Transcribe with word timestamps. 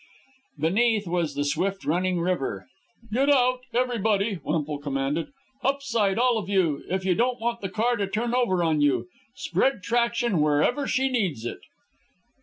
Beneath 0.57 1.05
was 1.05 1.35
the 1.35 1.45
swift 1.45 1.85
running 1.85 2.19
river. 2.19 2.65
"Get 3.13 3.29
out 3.29 3.59
everybody!" 3.71 4.39
Wemple 4.43 4.79
commanded. 4.79 5.27
"Up 5.63 5.83
side, 5.83 6.17
all 6.17 6.39
of 6.39 6.49
you, 6.49 6.83
if 6.89 7.05
you 7.05 7.13
don't 7.13 7.39
want 7.39 7.61
the 7.61 7.69
car 7.69 7.97
to 7.97 8.07
turn 8.07 8.33
over 8.33 8.63
on 8.63 8.81
you. 8.81 9.05
Spread 9.35 9.83
traction 9.83 10.41
wherever 10.41 10.87
she 10.87 11.07
needs 11.07 11.45
it." 11.45 11.59